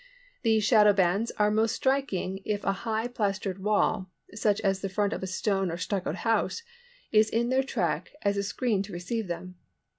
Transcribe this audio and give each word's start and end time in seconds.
These 0.41 0.63
shadow 0.63 0.93
bands 0.93 1.29
are 1.37 1.51
most 1.51 1.75
striking 1.75 2.41
if 2.43 2.63
a 2.63 2.71
high 2.89 3.07
plastered 3.07 3.59
wall, 3.61 4.09
such 4.33 4.59
as 4.61 4.81
the 4.81 4.89
front 4.89 5.13
of 5.13 5.21
a 5.21 5.27
stone 5.27 5.69
or 5.69 5.77
stuccoed 5.77 6.15
house, 6.25 6.63
is 7.11 7.29
in 7.29 7.49
their 7.49 7.61
track 7.61 8.09
as 8.23 8.35
a 8.35 8.41
screen 8.41 8.81
to 8.81 8.93
receive 8.93 9.27
them. 9.27 9.57